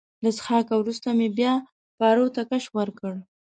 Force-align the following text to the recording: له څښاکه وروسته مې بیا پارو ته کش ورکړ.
له 0.23 0.29
څښاکه 0.37 0.73
وروسته 0.77 1.07
مې 1.17 1.27
بیا 1.37 1.53
پارو 1.97 2.27
ته 2.35 2.41
کش 2.49 2.65
ورکړ. 2.77 3.13